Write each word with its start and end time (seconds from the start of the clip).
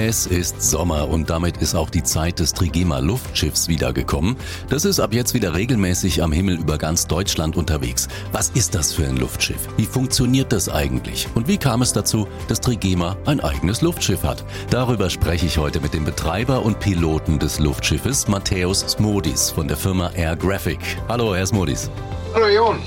Es 0.00 0.26
ist 0.26 0.62
Sommer 0.62 1.08
und 1.08 1.28
damit 1.28 1.56
ist 1.56 1.74
auch 1.74 1.90
die 1.90 2.04
Zeit 2.04 2.38
des 2.38 2.54
Trigema 2.54 3.00
Luftschiffs 3.00 3.66
wiedergekommen. 3.66 4.36
Das 4.68 4.84
ist 4.84 5.00
ab 5.00 5.12
jetzt 5.12 5.34
wieder 5.34 5.56
regelmäßig 5.56 6.22
am 6.22 6.30
Himmel 6.30 6.54
über 6.60 6.78
ganz 6.78 7.08
Deutschland 7.08 7.56
unterwegs. 7.56 8.06
Was 8.30 8.50
ist 8.50 8.76
das 8.76 8.92
für 8.92 9.08
ein 9.08 9.16
Luftschiff? 9.16 9.66
Wie 9.76 9.86
funktioniert 9.86 10.52
das 10.52 10.68
eigentlich? 10.68 11.26
Und 11.34 11.48
wie 11.48 11.56
kam 11.58 11.82
es 11.82 11.92
dazu, 11.92 12.28
dass 12.46 12.60
Trigema 12.60 13.16
ein 13.26 13.40
eigenes 13.40 13.82
Luftschiff 13.82 14.22
hat? 14.22 14.44
Darüber 14.70 15.10
spreche 15.10 15.46
ich 15.46 15.58
heute 15.58 15.80
mit 15.80 15.94
dem 15.94 16.04
Betreiber 16.04 16.64
und 16.64 16.78
Piloten 16.78 17.40
des 17.40 17.58
Luftschiffes, 17.58 18.28
Matthäus 18.28 18.82
Smodis 18.82 19.50
von 19.50 19.66
der 19.66 19.76
Firma 19.76 20.12
Air 20.14 20.36
Graphic. 20.36 20.78
Hallo, 21.08 21.34
Herr 21.34 21.46
Smodis. 21.46 21.90
Hallo, 22.34 22.46
Jon. 22.46 22.78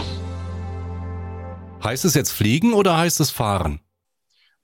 Heißt 1.84 2.06
es 2.06 2.14
jetzt 2.14 2.32
fliegen 2.32 2.72
oder 2.72 2.98
heißt 2.98 3.20
es 3.20 3.32
fahren? 3.32 3.81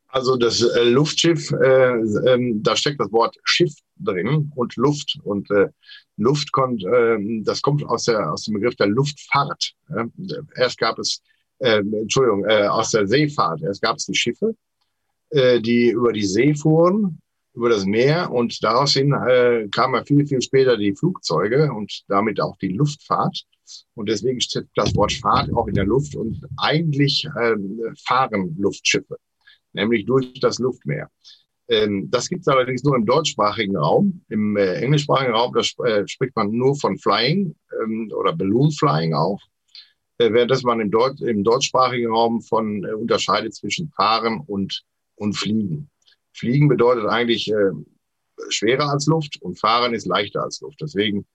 Also 0.10 0.38
das 0.38 0.62
äh, 0.62 0.84
Luftschiff, 0.84 1.52
äh, 1.52 2.00
ähm, 2.28 2.64
da 2.64 2.76
steckt 2.76 3.00
das 3.00 3.12
Wort 3.12 3.38
Schiff 3.44 3.74
drin 3.98 4.52
und 4.56 4.76
Luft. 4.78 5.20
Und 5.24 5.52
äh, 5.52 5.68
Luft 6.16 6.52
kommt, 6.52 6.84
ähm, 6.86 7.44
das 7.44 7.62
kommt 7.62 7.86
aus, 7.86 8.06
der, 8.06 8.32
aus 8.32 8.46
dem 8.46 8.56
Begriff 8.56 8.76
der 8.76 8.88
Luftfahrt. 8.88 9.74
erst 10.56 10.78
gab 10.78 10.98
es, 11.00 11.22
ähm, 11.60 11.94
Entschuldigung, 11.94 12.46
äh, 12.46 12.68
aus 12.68 12.92
der 12.92 13.08
Seefahrt. 13.08 13.62
Erst 13.64 13.82
gab 13.82 13.98
es 13.98 14.06
die 14.06 14.16
Schiffe, 14.16 14.56
äh, 15.30 15.60
die 15.60 15.90
über 15.90 16.14
die 16.14 16.26
See 16.26 16.56
fuhren, 16.56 17.20
über 17.54 17.70
das 17.70 17.86
Meer 17.86 18.32
und 18.32 18.64
daraus 18.64 18.94
hin 18.94 19.12
äh, 19.12 19.68
kamen 19.70 19.96
ja 19.96 20.06
viel, 20.06 20.26
viel 20.26 20.42
später 20.42 20.78
die 20.78 20.96
Flugzeuge 20.96 21.74
und 21.74 22.04
damit 22.08 22.40
auch 22.40 22.56
die 22.58 22.70
Luftfahrt. 22.70 23.44
Und 23.96 24.08
deswegen 24.08 24.40
steht 24.40 24.68
das 24.76 24.96
Wort 24.96 25.12
Fahrt 25.12 25.54
auch 25.54 25.68
in 25.68 25.76
der 25.76 25.86
Luft 25.86 26.16
und 26.16 26.42
eigentlich 26.56 27.28
fahren 28.06 28.56
Luftschiffe 28.58 29.18
nämlich 29.78 30.06
durch 30.06 30.34
das 30.40 30.60
Luftmeer. 30.60 31.10
Ähm, 31.70 32.10
das 32.10 32.30
gibt 32.30 32.42
es 32.42 32.48
allerdings 32.48 32.84
nur 32.84 32.96
im 32.96 33.06
deutschsprachigen 33.06 33.76
Raum. 33.76 34.22
Im 34.30 34.56
äh, 34.56 34.76
englischsprachigen 34.76 35.34
Raum 35.34 35.54
da 35.54 35.62
sp 35.64 35.84
äh, 35.84 36.08
spricht 36.08 36.36
man 36.36 36.52
nur 36.52 36.76
von 36.76 36.98
Flying 36.98 37.56
ähm, 37.82 38.12
oder 38.16 38.34
Balloon 38.34 38.72
Flying 38.72 39.14
auch, 39.14 39.42
äh, 40.18 40.32
während 40.32 40.64
man 40.64 40.80
im, 40.80 40.92
Deut 40.92 41.20
im 41.22 41.44
deutschsprachigen 41.44 42.08
Raum 42.08 42.42
von 42.42 42.84
äh, 42.86 42.94
unterscheidet 42.94 43.54
zwischen 43.54 43.90
Fahren 43.92 44.42
und, 44.48 44.84
und 45.16 45.34
Fliegen. 45.34 45.90
Fliegen 46.34 46.70
bedeutet 46.70 47.06
eigentlich 47.06 47.52
äh, 47.52 47.72
schwerer 48.50 48.90
als 48.90 49.08
Luft 49.08 49.42
und 49.42 49.60
Fahren 49.60 49.94
ist 49.94 50.06
leichter 50.06 50.44
als 50.44 50.62
Luft. 50.62 50.80
Deswegen 50.82 51.26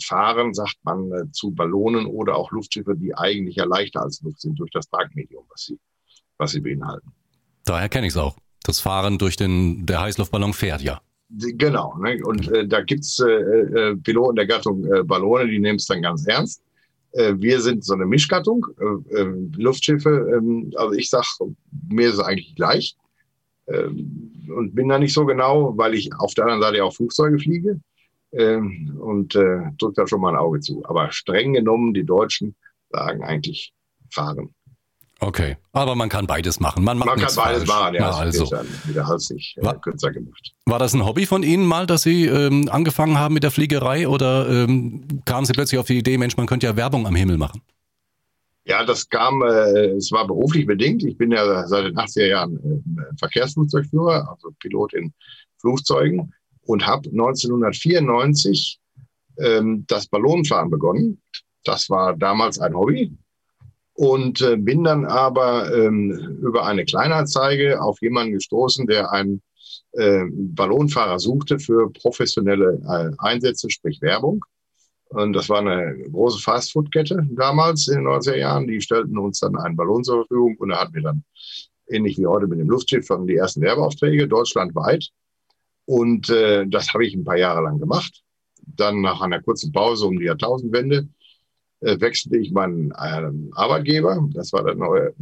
Fahren 0.00 0.54
sagt 0.54 0.76
man 0.84 1.32
zu 1.32 1.50
Ballonen 1.50 2.06
oder 2.06 2.36
auch 2.36 2.52
Luftschiffe, 2.52 2.94
die 2.94 3.16
eigentlich 3.16 3.56
ja 3.56 3.64
leichter 3.64 4.00
als 4.00 4.22
Luft 4.22 4.40
sind 4.40 4.60
durch 4.60 4.70
das 4.70 4.88
Tragmedium, 4.88 5.44
was 5.50 5.64
sie, 5.64 5.78
was 6.38 6.52
sie 6.52 6.60
beinhalten. 6.60 7.12
Daher 7.64 7.88
kenne 7.88 8.06
ich 8.06 8.12
es 8.12 8.16
auch. 8.16 8.36
Das 8.64 8.80
Fahren 8.80 9.18
durch 9.18 9.36
den, 9.36 9.86
der 9.86 10.00
Heißluftballon 10.00 10.52
fährt 10.52 10.82
ja. 10.82 11.00
Genau. 11.30 11.96
Ne? 11.98 12.20
Und 12.24 12.48
äh, 12.48 12.66
da 12.66 12.82
gibt's 12.82 13.18
äh, 13.18 13.30
äh, 13.30 13.96
Piloten 13.96 14.36
der 14.36 14.46
Gattung 14.46 14.84
äh, 14.92 15.02
Ballone, 15.02 15.48
die 15.48 15.58
nehmen 15.58 15.76
es 15.76 15.86
dann 15.86 16.02
ganz 16.02 16.26
ernst. 16.26 16.62
Äh, 17.12 17.34
wir 17.36 17.60
sind 17.60 17.84
so 17.84 17.94
eine 17.94 18.06
Mischgattung, 18.06 18.66
äh, 18.78 19.20
äh, 19.20 19.48
Luftschiffe. 19.56 20.10
Äh, 20.10 20.76
also 20.76 20.92
ich 20.92 21.10
sag, 21.10 21.24
mir 21.88 22.08
ist 22.08 22.14
es 22.14 22.20
eigentlich 22.20 22.54
gleich. 22.54 22.96
Äh, 23.66 23.86
und 23.86 24.74
bin 24.74 24.88
da 24.88 24.98
nicht 24.98 25.14
so 25.14 25.24
genau, 25.24 25.76
weil 25.76 25.94
ich 25.94 26.10
auf 26.18 26.34
der 26.34 26.44
anderen 26.44 26.62
Seite 26.62 26.84
auch 26.84 26.94
Flugzeuge 26.94 27.38
fliege. 27.38 27.80
Äh, 28.32 28.56
und 28.56 29.34
äh, 29.34 29.60
drücke 29.78 29.94
da 29.96 30.06
schon 30.06 30.20
mal 30.20 30.30
ein 30.30 30.38
Auge 30.38 30.60
zu. 30.60 30.82
Aber 30.84 31.10
streng 31.12 31.54
genommen, 31.54 31.94
die 31.94 32.04
Deutschen 32.04 32.54
sagen 32.90 33.22
eigentlich 33.22 33.72
fahren. 34.10 34.54
Okay, 35.20 35.56
aber 35.72 35.94
man 35.94 36.08
kann 36.08 36.26
beides 36.26 36.60
machen. 36.60 36.84
Man, 36.84 36.98
macht 36.98 37.06
man 37.06 37.18
kann 37.18 37.34
beides 37.34 37.64
falsch. 37.64 37.68
machen, 37.68 37.94
ja. 37.94 38.10
Na, 38.10 38.16
also. 38.18 38.50
Wieder 38.84 39.06
hat 39.06 39.20
sich 39.20 39.56
äh, 39.58 39.74
kürzer 39.80 40.10
gemacht. 40.10 40.52
War 40.66 40.78
das 40.78 40.92
ein 40.92 41.04
Hobby 41.04 41.24
von 41.24 41.42
Ihnen 41.42 41.66
mal, 41.66 41.86
dass 41.86 42.02
Sie 42.02 42.26
ähm, 42.26 42.68
angefangen 42.70 43.18
haben 43.18 43.34
mit 43.34 43.42
der 43.42 43.50
Fliegerei 43.50 44.08
oder 44.08 44.48
ähm, 44.48 45.22
kamen 45.24 45.46
Sie 45.46 45.52
plötzlich 45.52 45.78
auf 45.78 45.86
die 45.86 45.98
Idee, 45.98 46.18
Mensch, 46.18 46.36
man 46.36 46.46
könnte 46.46 46.66
ja 46.66 46.76
Werbung 46.76 47.06
am 47.06 47.14
Himmel 47.14 47.38
machen? 47.38 47.62
Ja, 48.66 48.84
das 48.84 49.08
kam, 49.08 49.42
äh, 49.42 49.90
es 49.90 50.10
war 50.10 50.26
beruflich 50.26 50.66
bedingt. 50.66 51.04
Ich 51.04 51.16
bin 51.16 51.30
ja 51.30 51.66
seit 51.68 51.84
den 51.84 51.96
80er 51.96 52.26
Jahren 52.26 52.56
äh, 52.56 53.16
Verkehrsflugzeugführer, 53.18 54.28
also 54.28 54.50
Pilot 54.58 54.94
in 54.94 55.12
Flugzeugen 55.58 56.32
und 56.62 56.86
habe 56.86 57.08
1994 57.10 58.80
ähm, 59.38 59.84
das 59.86 60.06
Ballonfahren 60.06 60.70
begonnen. 60.70 61.20
Das 61.64 61.88
war 61.90 62.16
damals 62.16 62.58
ein 62.58 62.74
Hobby 62.74 63.16
und 63.94 64.40
äh, 64.40 64.56
bin 64.56 64.84
dann 64.84 65.04
aber 65.06 65.72
ähm, 65.72 66.38
über 66.42 66.66
eine 66.66 66.84
Kleinanzeige 66.84 67.80
auf 67.80 68.00
jemanden 68.02 68.34
gestoßen, 68.34 68.86
der 68.86 69.12
einen 69.12 69.40
äh, 69.92 70.24
Ballonfahrer 70.30 71.18
suchte 71.18 71.58
für 71.58 71.90
professionelle 71.90 72.80
äh, 72.88 73.14
Einsätze, 73.18 73.70
sprich 73.70 74.02
Werbung. 74.02 74.44
Und 75.08 75.32
das 75.32 75.48
war 75.48 75.60
eine 75.60 75.96
große 76.10 76.40
Fastfood-Kette 76.40 77.28
damals 77.30 77.86
in 77.86 77.98
den 77.98 78.08
90er 78.08 78.36
Jahren. 78.36 78.66
Die 78.66 78.80
stellten 78.80 79.16
uns 79.16 79.38
dann 79.38 79.56
einen 79.56 79.76
Ballon 79.76 80.02
zur 80.02 80.24
Verfügung 80.24 80.56
und 80.58 80.70
da 80.70 80.80
hatten 80.80 80.94
wir 80.94 81.02
dann, 81.02 81.24
ähnlich 81.86 82.18
wie 82.18 82.26
heute 82.26 82.48
mit 82.48 82.58
dem 82.58 82.68
Luftschiff, 82.68 83.06
die 83.28 83.36
ersten 83.36 83.60
Werbeaufträge 83.60 84.26
deutschlandweit. 84.26 85.08
Und 85.84 86.30
äh, 86.30 86.66
das 86.66 86.92
habe 86.92 87.06
ich 87.06 87.14
ein 87.14 87.24
paar 87.24 87.36
Jahre 87.36 87.62
lang 87.62 87.78
gemacht. 87.78 88.22
Dann 88.66 89.02
nach 89.02 89.20
einer 89.20 89.42
kurzen 89.42 89.70
Pause 89.70 90.06
um 90.06 90.18
die 90.18 90.24
Jahrtausendwende 90.24 91.06
wechselte 91.84 92.38
ich 92.38 92.52
meinen 92.52 92.90
äh, 92.92 93.30
Arbeitgeber. 93.54 94.28
Das 94.32 94.52
war 94.52 94.64
der 94.64 94.74
neue, 94.74 95.14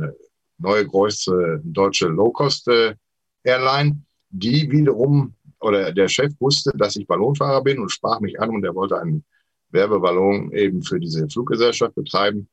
neue 0.58 0.86
größte 0.86 1.60
deutsche 1.64 2.08
Low-Cost-Airline, 2.08 4.02
die 4.30 4.70
wiederum, 4.70 5.34
oder 5.60 5.92
der 5.92 6.08
Chef 6.08 6.32
wusste, 6.40 6.72
dass 6.76 6.96
ich 6.96 7.06
Ballonfahrer 7.06 7.62
bin 7.62 7.78
und 7.78 7.90
sprach 7.90 8.20
mich 8.20 8.40
an 8.40 8.50
und 8.50 8.64
er 8.64 8.74
wollte 8.74 8.98
einen 8.98 9.24
Werbeballon 9.70 10.52
eben 10.52 10.82
für 10.82 10.98
diese 10.98 11.28
Fluggesellschaft 11.28 11.94
betreiben. 11.94 12.48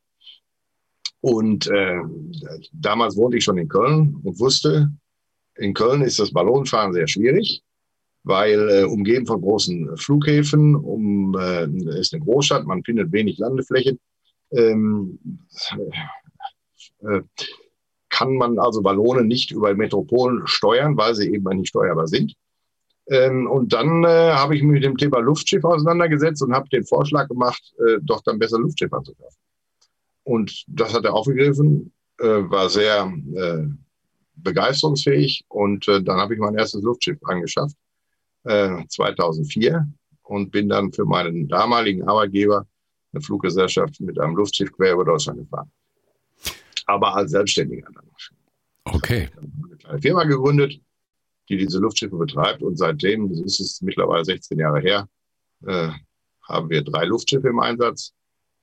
Und 1.20 1.66
äh, 1.68 2.00
damals 2.72 3.16
wohnte 3.16 3.36
ich 3.36 3.44
schon 3.44 3.58
in 3.58 3.68
Köln 3.68 4.16
und 4.22 4.38
wusste, 4.38 4.90
in 5.56 5.74
Köln 5.74 6.02
ist 6.02 6.18
das 6.18 6.32
Ballonfahren 6.32 6.92
sehr 6.92 7.06
schwierig 7.06 7.62
weil 8.22 8.68
äh, 8.70 8.84
umgeben 8.84 9.26
von 9.26 9.40
großen 9.40 9.96
Flughäfen, 9.96 10.74
um, 10.74 11.34
äh, 11.38 11.66
ist 11.98 12.12
eine 12.12 12.24
Großstadt, 12.24 12.66
man 12.66 12.84
findet 12.84 13.12
wenig 13.12 13.38
Landeflächen, 13.38 13.98
ähm, 14.52 15.18
äh, 17.02 17.22
kann 18.08 18.34
man 18.34 18.58
also 18.58 18.82
Ballonen 18.82 19.26
nicht 19.26 19.52
über 19.52 19.74
Metropolen 19.74 20.46
steuern, 20.46 20.96
weil 20.96 21.14
sie 21.14 21.32
eben 21.32 21.44
nicht 21.56 21.68
steuerbar 21.68 22.08
sind. 22.08 22.34
Ähm, 23.08 23.48
und 23.48 23.72
dann 23.72 24.04
äh, 24.04 24.32
habe 24.32 24.54
ich 24.56 24.62
mich 24.62 24.72
mit 24.72 24.84
dem 24.84 24.96
Thema 24.96 25.20
Luftschiff 25.20 25.64
auseinandergesetzt 25.64 26.42
und 26.42 26.52
habe 26.52 26.68
den 26.68 26.84
Vorschlag 26.84 27.28
gemacht, 27.28 27.72
äh, 27.78 27.98
doch 28.02 28.20
dann 28.22 28.38
besser 28.38 28.58
Luftschiff 28.58 28.92
anzukaufen. 28.92 29.38
Und 30.24 30.64
das 30.68 30.92
hat 30.92 31.04
er 31.04 31.14
aufgegriffen, 31.14 31.92
äh, 32.18 32.24
war 32.26 32.68
sehr 32.68 33.12
äh, 33.34 33.64
begeisterungsfähig 34.34 35.44
und 35.48 35.88
äh, 35.88 36.02
dann 36.02 36.18
habe 36.18 36.34
ich 36.34 36.40
mein 36.40 36.54
erstes 36.54 36.82
Luftschiff 36.82 37.18
angeschafft 37.24 37.76
2004 38.44 39.72
äh, 39.72 39.80
und 40.22 40.50
bin 40.50 40.68
dann 40.68 40.92
für 40.92 41.04
meinen 41.04 41.48
damaligen 41.48 42.08
Arbeitgeber 42.08 42.66
eine 43.12 43.22
Fluggesellschaft 43.22 44.00
mit 44.00 44.18
einem 44.18 44.36
Luftschiff 44.36 44.72
quer 44.72 44.94
über 44.94 45.04
Deutschland 45.04 45.40
gefahren. 45.40 45.70
Aber 46.86 47.14
als 47.16 47.32
Selbstständiger 47.32 47.88
dann. 47.92 48.10
Okay. 48.84 49.28
Ich 49.30 49.36
habe 49.36 49.46
eine 49.66 49.76
kleine 49.76 50.02
Firma 50.02 50.24
gegründet, 50.24 50.80
die 51.48 51.56
diese 51.56 51.78
Luftschiffe 51.78 52.16
betreibt 52.16 52.62
und 52.62 52.76
seitdem, 52.76 53.28
das 53.28 53.40
ist 53.40 53.60
es 53.60 53.82
mittlerweile 53.82 54.24
16 54.24 54.58
Jahre 54.58 54.80
her, 54.80 55.08
äh, 55.66 55.90
haben 56.42 56.70
wir 56.70 56.82
drei 56.82 57.04
Luftschiffe 57.04 57.48
im 57.48 57.60
Einsatz, 57.60 58.12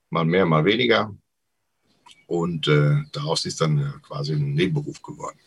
mal 0.10 0.26
mehr, 0.26 0.46
mal 0.46 0.66
weniger. 0.66 1.16
Und 2.28 2.68
äh, 2.68 2.96
daraus 3.14 3.46
ist 3.46 3.62
dann 3.62 3.78
äh, 3.78 3.92
quasi 4.02 4.34
ein 4.34 4.54
Nebenberuf 4.54 5.02
geworden. 5.02 5.38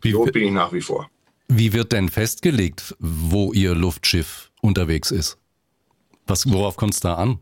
Wie, 0.00 0.12
so 0.12 0.24
bin 0.24 0.44
ich 0.44 0.52
nach 0.52 0.72
wie 0.72 0.80
vor. 0.80 1.10
Wie 1.52 1.72
wird 1.72 1.90
denn 1.90 2.08
festgelegt, 2.08 2.94
wo 3.00 3.52
Ihr 3.52 3.74
Luftschiff 3.74 4.52
unterwegs 4.60 5.10
ist? 5.10 5.36
Was, 6.28 6.48
worauf 6.48 6.76
kommt 6.76 6.94
es 6.94 7.00
da 7.00 7.14
an? 7.14 7.40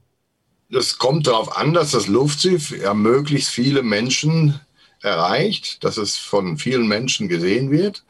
Das 0.71 0.97
kommt 0.97 1.27
darauf 1.27 1.55
an, 1.55 1.75
dass 1.75 1.91
das 1.91 2.07
Luftschiff 2.07 2.71
ja 2.71 2.95
möglichst 2.95 3.51
viele 3.51 3.83
Menschen 3.83 4.59
erreicht, 5.03 5.85
dass 5.85 5.99
es 5.99 6.17
von 6.17 6.57
vielen 6.57 6.89
Menschen 6.89 7.29
gesehen 7.29 7.71
wird. 7.71 8.03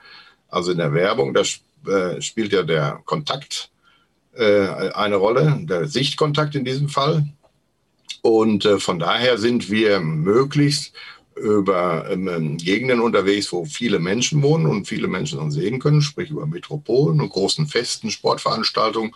Also 0.49 0.71
in 0.71 0.79
der 0.79 0.93
Werbung, 0.93 1.35
da 1.35 1.43
äh, 1.91 2.23
spielt 2.23 2.53
ja 2.53 2.63
der 2.63 3.03
Kontakt 3.05 3.73
äh, 4.37 4.69
eine 4.91 5.17
Rolle, 5.17 5.59
der 5.63 5.89
Sichtkontakt 5.89 6.55
in 6.55 6.65
diesem 6.65 6.89
Fall. 6.89 7.27
Und 8.23 8.65
äh, 8.65 8.79
von 8.79 9.01
daher 9.01 9.37
sind 9.37 9.69
wir 9.69 9.99
möglichst 9.99 10.93
über 11.41 12.11
ähm, 12.11 12.57
Gegenden 12.57 13.01
unterwegs, 13.01 13.53
wo 13.53 13.65
viele 13.65 13.99
Menschen 13.99 14.43
wohnen 14.43 14.67
und 14.67 14.87
viele 14.87 15.09
Menschen 15.09 15.39
dann 15.39 15.51
sehen 15.51 15.79
können, 15.79 16.03
sprich 16.03 16.31
über 16.31 16.47
Metropolen 16.47 17.21
und 17.21 17.31
großen 17.31 17.67
Festen, 17.67 18.11
Sportveranstaltungen, 18.11 19.15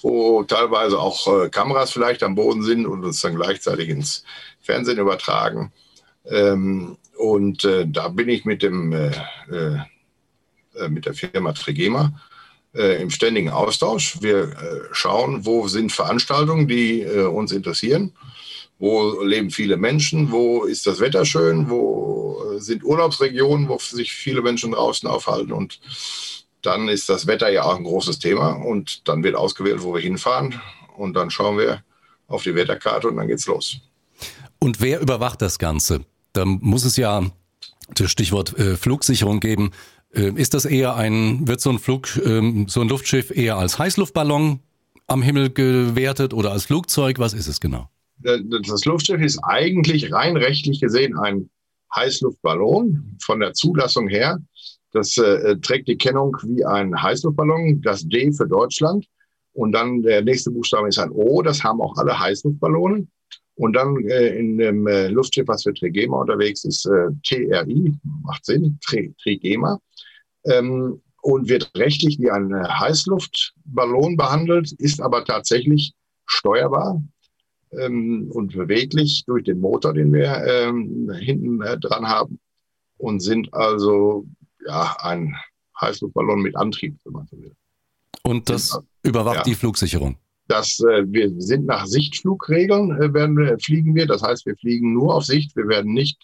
wo 0.00 0.42
teilweise 0.44 0.98
auch 0.98 1.44
äh, 1.44 1.48
Kameras 1.48 1.92
vielleicht 1.92 2.22
am 2.22 2.34
Boden 2.34 2.62
sind 2.62 2.86
und 2.86 3.04
uns 3.04 3.20
dann 3.20 3.34
gleichzeitig 3.34 3.88
ins 3.88 4.24
Fernsehen 4.60 4.98
übertragen. 4.98 5.72
Ähm, 6.26 6.96
und 7.18 7.64
äh, 7.64 7.86
da 7.86 8.08
bin 8.08 8.28
ich 8.28 8.44
mit 8.44 8.62
dem 8.62 8.92
äh, 8.92 9.10
äh, 9.50 9.76
äh 10.74 10.88
mit 10.88 11.06
der 11.06 11.14
Firma 11.14 11.52
Trigema 11.52 12.12
äh, 12.74 13.02
im 13.02 13.10
ständigen 13.10 13.50
Austausch. 13.50 14.18
Wir 14.20 14.88
schauen, 14.92 15.44
wo 15.44 15.68
sind 15.68 15.92
Veranstaltungen, 15.92 16.66
die 16.66 17.04
uns 17.04 17.52
interessieren. 17.52 18.12
Wo 18.82 19.22
leben 19.22 19.52
viele 19.52 19.76
Menschen? 19.76 20.32
Wo 20.32 20.64
ist 20.64 20.88
das 20.88 20.98
Wetter 20.98 21.24
schön? 21.24 21.70
Wo 21.70 22.42
äh, 22.56 22.58
sind 22.58 22.82
Urlaubsregionen, 22.82 23.68
wo 23.68 23.78
sich 23.78 24.12
viele 24.12 24.42
Menschen 24.42 24.72
draußen 24.72 25.08
aufhalten? 25.08 25.52
Und 25.52 25.78
dann 26.62 26.88
ist 26.88 27.08
das 27.08 27.28
Wetter 27.28 27.48
ja 27.48 27.62
auch 27.62 27.76
ein 27.76 27.84
großes 27.84 28.18
Thema. 28.18 28.54
Und 28.54 29.06
dann 29.06 29.22
wird 29.22 29.36
ausgewählt, 29.36 29.84
wo 29.84 29.94
wir 29.94 30.00
hinfahren. 30.00 30.60
Und 30.96 31.14
dann 31.14 31.30
schauen 31.30 31.58
wir 31.58 31.84
auf 32.26 32.42
die 32.42 32.56
Wetterkarte 32.56 33.06
und 33.06 33.18
dann 33.18 33.28
geht's 33.28 33.46
los. 33.46 33.76
Und 34.58 34.80
wer 34.80 34.98
überwacht 34.98 35.42
das 35.42 35.60
Ganze? 35.60 36.04
Da 36.32 36.44
muss 36.44 36.84
es 36.84 36.96
ja 36.96 37.22
das 37.94 38.10
Stichwort 38.10 38.58
äh, 38.58 38.76
Flugsicherung 38.76 39.38
geben. 39.38 39.70
Ähm, 40.12 40.36
ist 40.36 40.54
das 40.54 40.64
eher 40.64 40.96
ein, 40.96 41.46
wird 41.46 41.60
so 41.60 41.70
ein 41.70 41.78
Flug, 41.78 42.20
ähm, 42.24 42.66
so 42.66 42.80
ein 42.80 42.88
Luftschiff 42.88 43.30
eher 43.30 43.58
als 43.58 43.78
Heißluftballon 43.78 44.58
am 45.06 45.22
Himmel 45.22 45.50
gewertet 45.50 46.34
oder 46.34 46.50
als 46.50 46.64
Flugzeug? 46.64 47.20
Was 47.20 47.32
ist 47.32 47.46
es 47.46 47.60
genau? 47.60 47.88
Das 48.22 48.84
Luftschiff 48.84 49.20
ist 49.20 49.38
eigentlich 49.42 50.12
rein 50.12 50.36
rechtlich 50.36 50.80
gesehen 50.80 51.18
ein 51.18 51.50
Heißluftballon 51.94 53.18
von 53.22 53.40
der 53.40 53.52
Zulassung 53.52 54.08
her. 54.08 54.38
Das 54.92 55.16
äh, 55.16 55.56
trägt 55.58 55.88
die 55.88 55.96
Kennung 55.96 56.36
wie 56.42 56.64
ein 56.64 57.00
Heißluftballon, 57.00 57.80
das 57.82 58.06
D 58.06 58.32
für 58.32 58.46
Deutschland. 58.46 59.06
Und 59.54 59.72
dann 59.72 60.02
der 60.02 60.22
nächste 60.22 60.50
Buchstabe 60.50 60.88
ist 60.88 60.98
ein 60.98 61.10
O, 61.10 61.42
das 61.42 61.62
haben 61.62 61.80
auch 61.80 61.96
alle 61.96 62.18
Heißluftballone. 62.18 63.06
Und 63.54 63.74
dann 63.74 63.96
äh, 64.08 64.28
in 64.38 64.58
dem 64.58 64.86
äh, 64.86 65.08
Luftschiff, 65.08 65.46
was 65.46 65.64
für 65.64 65.74
Trigema 65.74 66.20
unterwegs 66.20 66.64
ist, 66.64 66.86
äh, 66.86 67.08
TRI, 67.22 67.92
macht 68.22 68.44
Sinn, 68.46 68.78
Tri 68.84 69.14
Trigema 69.22 69.78
ähm, 70.46 71.02
und 71.20 71.48
wird 71.48 71.70
rechtlich 71.76 72.18
wie 72.18 72.30
ein 72.30 72.52
Heißluftballon 72.54 74.16
behandelt, 74.16 74.72
ist 74.72 75.00
aber 75.00 75.24
tatsächlich 75.24 75.92
steuerbar 76.26 77.02
ähm, 77.78 78.30
und 78.30 78.52
beweglich 78.52 79.24
durch 79.26 79.44
den 79.44 79.60
Motor, 79.60 79.94
den 79.94 80.12
wir 80.12 80.44
ähm, 80.44 81.10
hinten 81.18 81.60
äh, 81.62 81.78
dran 81.78 82.06
haben 82.06 82.38
und 82.98 83.20
sind 83.20 83.52
also 83.52 84.26
ja 84.66 84.96
ein 85.00 85.34
Heißluftballon 85.80 86.42
mit 86.42 86.56
Antrieb, 86.56 86.96
wenn 87.04 87.12
man 87.12 87.26
so 87.26 87.40
will. 87.40 87.54
Und 88.22 88.48
das 88.48 88.78
überwacht 89.02 89.38
ja. 89.38 89.42
die 89.42 89.54
Flugsicherung? 89.54 90.16
Das, 90.48 90.80
äh, 90.80 91.04
wir 91.06 91.32
sind 91.40 91.66
nach 91.66 91.86
Sichtflugregeln, 91.86 92.92
äh, 93.00 93.12
werden 93.14 93.36
wir, 93.36 93.58
fliegen 93.58 93.94
wir. 93.94 94.06
Das 94.06 94.22
heißt, 94.22 94.46
wir 94.46 94.56
fliegen 94.56 94.92
nur 94.92 95.14
auf 95.14 95.24
Sicht. 95.24 95.56
Wir 95.56 95.66
werden 95.68 95.92
nicht 95.92 96.22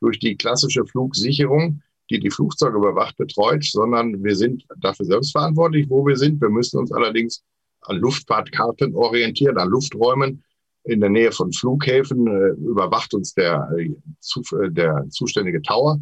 durch 0.00 0.18
die 0.18 0.36
klassische 0.36 0.84
Flugsicherung 0.84 1.82
die 2.10 2.18
die 2.18 2.30
Flugzeuge 2.30 2.76
überwacht, 2.76 3.16
betreut, 3.16 3.64
sondern 3.64 4.22
wir 4.22 4.34
sind 4.34 4.66
dafür 4.78 5.06
selbst 5.06 5.32
verantwortlich, 5.32 5.88
wo 5.88 6.04
wir 6.06 6.16
sind. 6.16 6.40
Wir 6.40 6.50
müssen 6.50 6.78
uns 6.78 6.92
allerdings 6.92 7.42
an 7.82 7.96
Luftfahrtkarten 7.96 8.94
orientieren, 8.94 9.56
an 9.58 9.68
Lufträumen 9.68 10.42
in 10.84 11.00
der 11.00 11.10
Nähe 11.10 11.32
von 11.32 11.52
Flughäfen. 11.52 12.26
Äh, 12.26 12.50
überwacht 12.60 13.14
uns 13.14 13.34
der, 13.34 13.68
äh, 13.76 14.70
der 14.70 15.06
zuständige 15.10 15.62
Tower 15.62 15.98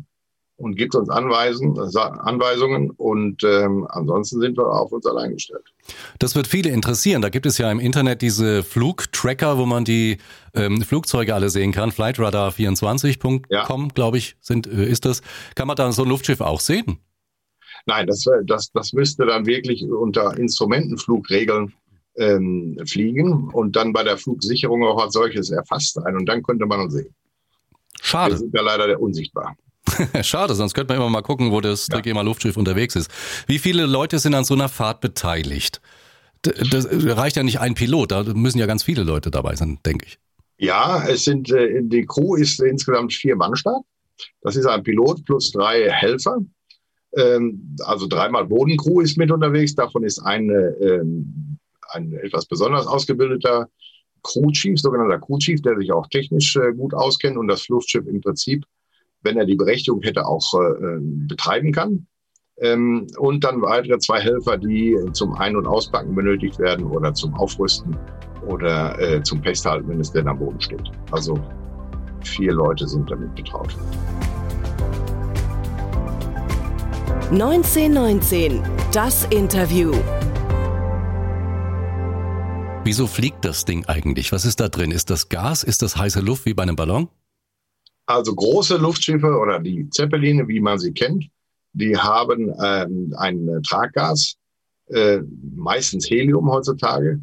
und 0.58 0.74
gibt 0.76 0.94
uns 0.96 1.08
Anweisen, 1.08 1.78
Anweisungen 1.78 2.90
und 2.90 3.44
ähm, 3.44 3.86
ansonsten 3.90 4.40
sind 4.40 4.58
wir 4.58 4.66
auf 4.66 4.90
uns 4.90 5.06
allein 5.06 5.32
gestellt. 5.32 5.62
Das 6.18 6.34
wird 6.34 6.48
viele 6.48 6.70
interessieren. 6.70 7.22
Da 7.22 7.28
gibt 7.28 7.46
es 7.46 7.58
ja 7.58 7.70
im 7.70 7.78
Internet 7.78 8.22
diese 8.22 8.64
Flugtracker, 8.64 9.56
wo 9.56 9.66
man 9.66 9.84
die 9.84 10.18
ähm, 10.54 10.82
Flugzeuge 10.82 11.32
alle 11.34 11.48
sehen 11.48 11.70
kann. 11.70 11.90
Flightradar24.com, 11.90 13.42
ja. 13.50 13.88
glaube 13.94 14.18
ich, 14.18 14.36
sind, 14.40 14.66
äh, 14.66 14.84
ist 14.84 15.04
das. 15.04 15.22
Kann 15.54 15.68
man 15.68 15.76
da 15.76 15.90
so 15.92 16.02
ein 16.02 16.08
Luftschiff 16.08 16.40
auch 16.40 16.60
sehen? 16.60 16.98
Nein, 17.86 18.08
das, 18.08 18.24
das, 18.44 18.72
das 18.72 18.92
müsste 18.92 19.26
dann 19.26 19.46
wirklich 19.46 19.84
unter 19.84 20.36
Instrumentenflugregeln 20.36 21.72
ähm, 22.18 22.78
fliegen 22.86 23.48
und 23.52 23.76
dann 23.76 23.92
bei 23.92 24.02
der 24.02 24.18
Flugsicherung 24.18 24.82
auch 24.84 25.02
als 25.02 25.14
solches 25.14 25.50
erfasst 25.50 25.94
sein. 25.94 26.16
Und 26.16 26.26
dann 26.26 26.42
könnte 26.42 26.66
man 26.66 26.80
uns 26.80 26.94
sehen. 26.94 27.14
Schade. 28.00 28.34
Wir 28.34 28.38
sind 28.38 28.54
ja 28.54 28.62
leider 28.62 29.00
unsichtbar. 29.00 29.56
Schade, 30.22 30.54
sonst 30.54 30.74
könnte 30.74 30.92
man 30.92 31.02
immer 31.02 31.10
mal 31.10 31.22
gucken, 31.22 31.50
wo 31.50 31.60
das 31.60 31.86
ja. 31.88 31.94
Trigema 31.94 32.22
Luftschiff 32.22 32.56
unterwegs 32.56 32.96
ist. 32.96 33.10
Wie 33.46 33.58
viele 33.58 33.86
Leute 33.86 34.18
sind 34.18 34.34
an 34.34 34.44
so 34.44 34.54
einer 34.54 34.68
Fahrt 34.68 35.00
beteiligt? 35.00 35.80
Das 36.42 36.86
reicht 36.90 37.36
ja 37.36 37.42
nicht 37.42 37.60
ein 37.60 37.74
Pilot, 37.74 38.12
da 38.12 38.22
müssen 38.22 38.58
ja 38.58 38.66
ganz 38.66 38.84
viele 38.84 39.02
Leute 39.02 39.30
dabei 39.30 39.56
sein, 39.56 39.78
denke 39.84 40.06
ich. 40.06 40.18
Ja, 40.58 41.04
es 41.08 41.24
sind, 41.24 41.50
äh, 41.52 41.80
die 41.82 42.04
Crew 42.06 42.36
ist 42.36 42.60
insgesamt 42.60 43.12
vier 43.12 43.36
Mann 43.36 43.56
stark. 43.56 43.82
Das 44.42 44.56
ist 44.56 44.66
ein 44.66 44.82
Pilot 44.82 45.24
plus 45.24 45.52
drei 45.52 45.88
Helfer. 45.90 46.38
Ähm, 47.16 47.76
also 47.84 48.06
dreimal 48.06 48.46
Bodencrew 48.46 49.00
ist 49.00 49.16
mit 49.16 49.30
unterwegs. 49.30 49.74
Davon 49.74 50.04
ist 50.04 50.18
eine, 50.20 50.76
ähm, 50.80 51.47
ein 51.88 52.12
etwas 52.14 52.46
besonders 52.46 52.86
ausgebildeter 52.86 53.68
Crew 54.22 54.50
Chief, 54.50 54.78
sogenannter 54.80 55.18
Crew 55.18 55.38
Chief, 55.38 55.60
der 55.62 55.76
sich 55.76 55.92
auch 55.92 56.06
technisch 56.08 56.56
äh, 56.56 56.72
gut 56.72 56.94
auskennt 56.94 57.36
und 57.36 57.48
das 57.48 57.68
Luftschiff 57.68 58.06
im 58.06 58.20
Prinzip 58.20 58.64
wenn 59.22 59.36
er 59.36 59.44
die 59.44 59.56
Berechtigung 59.56 60.02
hätte, 60.02 60.26
auch 60.26 60.54
äh, 60.54 60.98
betreiben 61.00 61.72
kann. 61.72 62.06
Ähm, 62.60 63.06
und 63.18 63.44
dann 63.44 63.62
weitere 63.62 63.98
zwei 63.98 64.20
Helfer, 64.20 64.56
die 64.56 64.96
zum 65.12 65.34
Ein- 65.34 65.56
und 65.56 65.66
Auspacken 65.66 66.14
benötigt 66.14 66.58
werden 66.58 66.86
oder 66.86 67.14
zum 67.14 67.34
Aufrüsten 67.34 67.96
oder 68.46 68.98
äh, 68.98 69.22
zum 69.22 69.42
Festhalten, 69.42 69.88
wenn 69.88 70.00
es 70.00 70.10
denn 70.10 70.26
am 70.26 70.38
Boden 70.38 70.60
steht. 70.60 70.90
Also 71.12 71.38
vier 72.22 72.52
Leute 72.52 72.86
sind 72.88 73.10
damit 73.10 73.34
betraut. 73.34 73.76
1919, 77.30 78.62
das 78.92 79.24
Interview. 79.26 79.92
Wieso 82.88 83.06
fliegt 83.06 83.44
das 83.44 83.66
Ding 83.66 83.84
eigentlich? 83.84 84.32
Was 84.32 84.46
ist 84.46 84.60
da 84.60 84.70
drin? 84.70 84.92
Ist 84.92 85.10
das 85.10 85.28
Gas? 85.28 85.62
Ist 85.62 85.82
das 85.82 85.98
heiße 85.98 86.20
Luft 86.20 86.46
wie 86.46 86.54
bei 86.54 86.62
einem 86.62 86.74
Ballon? 86.74 87.10
Also 88.06 88.34
große 88.34 88.78
Luftschiffe 88.78 89.26
oder 89.26 89.60
die 89.60 89.90
Zeppeline, 89.90 90.48
wie 90.48 90.58
man 90.58 90.78
sie 90.78 90.94
kennt, 90.94 91.26
die 91.74 91.94
haben 91.98 92.50
ähm, 92.64 93.14
ein 93.18 93.62
Traggas, 93.62 94.36
äh, 94.86 95.18
meistens 95.54 96.08
Helium 96.08 96.50
heutzutage, 96.50 97.20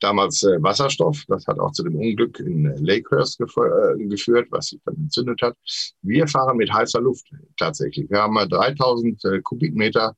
damals 0.00 0.42
äh, 0.42 0.62
Wasserstoff. 0.62 1.24
Das 1.28 1.46
hat 1.46 1.58
auch 1.60 1.72
zu 1.72 1.84
dem 1.84 1.96
Unglück 1.96 2.38
in 2.40 2.64
Lakehurst 2.84 3.38
gef 3.38 3.56
äh, 3.56 4.04
geführt, 4.04 4.48
was 4.50 4.66
sich 4.66 4.80
dann 4.84 4.96
entzündet 4.96 5.40
hat. 5.40 5.56
Wir 6.02 6.28
fahren 6.28 6.58
mit 6.58 6.70
heißer 6.70 7.00
Luft 7.00 7.26
tatsächlich. 7.56 8.10
Wir 8.10 8.18
haben 8.18 8.34
3000 8.34 9.24
äh, 9.24 9.40
Kubikmeter 9.40 10.14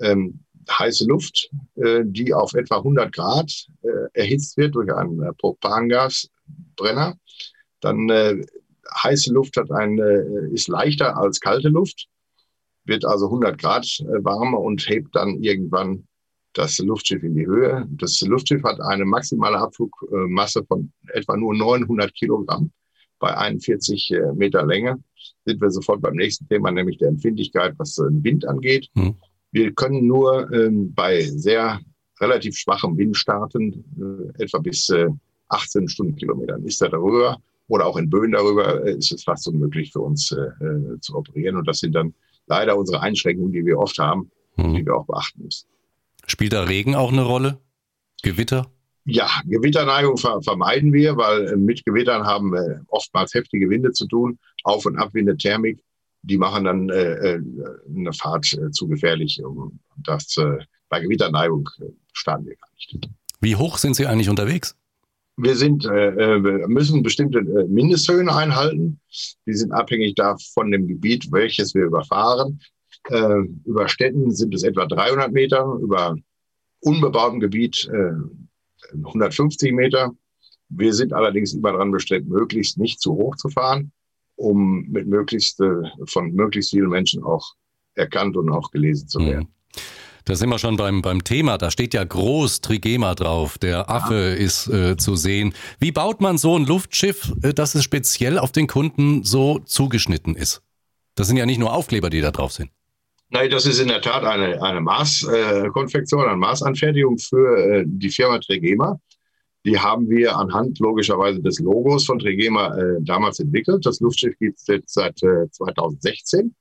ähm, 0.00 0.40
heiße 0.68 1.06
Luft, 1.06 1.50
die 1.76 2.32
auf 2.32 2.54
etwa 2.54 2.76
100 2.78 3.12
Grad 3.12 3.50
äh, 3.82 3.88
erhitzt 4.12 4.56
wird 4.56 4.74
durch 4.74 4.92
einen 4.94 5.20
äh, 5.22 5.32
Propangasbrenner. 5.32 7.18
Dann 7.80 8.08
äh, 8.08 8.44
heiße 9.02 9.32
Luft 9.32 9.56
hat 9.56 9.70
eine, 9.70 10.04
ist 10.52 10.68
leichter 10.68 11.16
als 11.16 11.40
kalte 11.40 11.68
Luft, 11.68 12.06
wird 12.84 13.04
also 13.04 13.26
100 13.26 13.58
Grad 13.58 13.84
äh, 14.00 14.24
warmer 14.24 14.60
und 14.60 14.88
hebt 14.88 15.14
dann 15.16 15.42
irgendwann 15.42 16.06
das 16.52 16.78
Luftschiff 16.78 17.22
in 17.22 17.34
die 17.34 17.46
Höhe. 17.46 17.86
Das 17.90 18.20
Luftschiff 18.20 18.62
hat 18.62 18.80
eine 18.80 19.04
maximale 19.04 19.58
Abflugmasse 19.58 20.64
von 20.64 20.92
etwa 21.08 21.36
nur 21.36 21.54
900 21.54 22.14
Kilogramm 22.14 22.70
bei 23.18 23.36
41 23.36 24.12
äh, 24.12 24.32
Meter 24.34 24.64
Länge. 24.64 25.02
Sind 25.44 25.60
wir 25.60 25.70
sofort 25.70 26.00
beim 26.00 26.14
nächsten 26.14 26.46
Thema, 26.48 26.70
nämlich 26.70 26.98
der 26.98 27.08
Empfindlichkeit, 27.08 27.74
was 27.78 27.94
den 27.94 28.22
Wind 28.22 28.46
angeht. 28.46 28.88
Mhm. 28.94 29.16
Wir 29.54 29.72
können 29.72 30.08
nur 30.08 30.52
ähm, 30.52 30.92
bei 30.94 31.22
sehr 31.22 31.80
relativ 32.20 32.56
schwachem 32.56 32.98
Wind 32.98 33.16
starten, 33.16 33.84
äh, 34.36 34.42
etwa 34.42 34.58
bis 34.58 34.88
äh, 34.88 35.06
18 35.48 35.88
Stundenkilometern. 35.88 36.64
Ist 36.64 36.82
er 36.82 36.88
darüber, 36.88 37.38
oder 37.68 37.86
auch 37.86 37.96
in 37.96 38.10
Böen 38.10 38.32
darüber 38.32 38.84
äh, 38.84 38.96
ist 38.96 39.12
es 39.12 39.22
fast 39.22 39.46
unmöglich 39.46 39.92
für 39.92 40.00
uns 40.00 40.32
äh, 40.32 40.64
äh, 40.64 40.98
zu 40.98 41.14
operieren. 41.14 41.56
Und 41.56 41.68
das 41.68 41.78
sind 41.78 41.94
dann 41.94 42.14
leider 42.48 42.76
unsere 42.76 43.00
Einschränkungen, 43.00 43.52
die 43.52 43.64
wir 43.64 43.78
oft 43.78 43.96
haben, 44.00 44.28
hm. 44.56 44.74
die 44.74 44.84
wir 44.84 44.96
auch 44.96 45.06
beachten 45.06 45.44
müssen. 45.44 45.68
Spielt 46.26 46.52
da 46.52 46.64
Regen 46.64 46.96
auch 46.96 47.12
eine 47.12 47.22
Rolle? 47.22 47.60
Gewitter? 48.24 48.66
Ja, 49.04 49.28
Gewitterneigung 49.46 50.16
ver 50.16 50.42
vermeiden 50.42 50.92
wir, 50.92 51.16
weil 51.16 51.46
äh, 51.46 51.56
mit 51.56 51.84
Gewittern 51.84 52.26
haben 52.26 52.50
wir 52.50 52.84
oftmals 52.88 53.34
heftige 53.34 53.70
Winde 53.70 53.92
zu 53.92 54.08
tun, 54.08 54.36
Auf- 54.64 54.86
und 54.86 54.98
Abwinde, 54.98 55.36
Thermik. 55.36 55.78
Die 56.26 56.38
machen 56.38 56.64
dann 56.64 56.88
äh, 56.88 57.38
eine 57.94 58.12
Fahrt 58.12 58.52
äh, 58.54 58.70
zu 58.70 58.88
gefährlich. 58.88 59.42
Und 59.44 59.78
das, 59.98 60.36
äh, 60.38 60.58
bei 60.88 61.00
Gewitterneigung 61.00 61.68
starten 62.12 62.46
wir 62.46 62.56
gar 62.56 62.68
nicht. 62.74 63.08
Wie 63.40 63.56
hoch 63.56 63.78
sind 63.78 63.94
Sie 63.94 64.06
eigentlich 64.06 64.30
unterwegs? 64.30 64.74
Wir 65.36 65.56
sind, 65.56 65.84
äh, 65.84 66.42
wir 66.42 66.68
müssen 66.68 67.02
bestimmte 67.02 67.40
äh, 67.40 67.66
Mindesthöhen 67.68 68.28
einhalten. 68.28 69.00
Die 69.46 69.54
sind 69.54 69.72
abhängig 69.72 70.14
davon 70.14 70.38
von 70.54 70.70
dem 70.70 70.86
Gebiet, 70.86 71.30
welches 71.32 71.74
wir 71.74 71.84
überfahren. 71.84 72.60
Äh, 73.10 73.40
über 73.64 73.88
Städten 73.88 74.30
sind 74.30 74.54
es 74.54 74.62
etwa 74.62 74.86
300 74.86 75.32
Meter, 75.32 75.64
über 75.82 76.16
unbebautem 76.80 77.40
Gebiet 77.40 77.90
äh, 77.92 78.12
150 78.92 79.72
Meter. 79.72 80.12
Wir 80.68 80.94
sind 80.94 81.12
allerdings 81.12 81.52
immer 81.52 81.72
daran 81.72 81.90
bestrebt, 81.90 82.28
möglichst 82.28 82.78
nicht 82.78 83.00
zu 83.00 83.14
hoch 83.14 83.36
zu 83.36 83.48
fahren, 83.48 83.92
um 84.36 84.86
mit 84.88 85.06
möglichst, 85.06 85.60
äh, 85.60 85.82
von 86.06 86.32
möglichst 86.32 86.70
vielen 86.70 86.88
Menschen 86.88 87.22
auch 87.22 87.54
erkannt 87.94 88.36
und 88.36 88.50
auch 88.50 88.70
gelesen 88.70 89.08
zu 89.08 89.20
werden. 89.20 89.48
Mhm. 89.48 89.80
Da 90.26 90.34
sind 90.36 90.48
wir 90.48 90.58
schon 90.58 90.76
beim, 90.76 91.02
beim 91.02 91.22
Thema. 91.22 91.58
Da 91.58 91.70
steht 91.70 91.92
ja 91.92 92.02
groß 92.02 92.62
Trigema 92.62 93.14
drauf. 93.14 93.58
Der 93.58 93.90
Affe 93.90 94.14
ist 94.14 94.68
äh, 94.68 94.96
zu 94.96 95.16
sehen. 95.16 95.52
Wie 95.78 95.92
baut 95.92 96.22
man 96.22 96.38
so 96.38 96.58
ein 96.58 96.64
Luftschiff, 96.64 97.32
äh, 97.42 97.52
dass 97.52 97.74
es 97.74 97.84
speziell 97.84 98.38
auf 98.38 98.50
den 98.50 98.66
Kunden 98.66 99.22
so 99.22 99.58
zugeschnitten 99.58 100.34
ist? 100.34 100.62
Das 101.14 101.26
sind 101.26 101.36
ja 101.36 101.44
nicht 101.44 101.58
nur 101.58 101.74
Aufkleber, 101.74 102.08
die 102.08 102.22
da 102.22 102.30
drauf 102.30 102.52
sind. 102.52 102.70
Nein, 103.28 103.50
das 103.50 103.66
ist 103.66 103.80
in 103.80 103.88
der 103.88 104.00
Tat 104.00 104.24
eine, 104.24 104.62
eine 104.62 104.80
Maßkonfektion, 104.80 106.24
äh, 106.24 106.28
eine 106.28 106.36
Maßanfertigung 106.36 107.18
für 107.18 107.58
äh, 107.58 107.84
die 107.86 108.10
Firma 108.10 108.38
Trigema. 108.38 108.98
Die 109.64 109.78
haben 109.78 110.10
wir 110.10 110.36
anhand 110.36 110.78
logischerweise 110.78 111.40
des 111.40 111.58
Logos 111.58 112.04
von 112.04 112.18
Trigema 112.18 112.76
äh, 112.76 112.96
damals 113.00 113.40
entwickelt. 113.40 113.86
Das 113.86 114.00
Luftschiff 114.00 114.38
gibt 114.38 114.58
es 114.58 114.66
jetzt 114.66 114.92
seit 114.92 115.22
äh, 115.22 115.50
2016. 115.50 116.54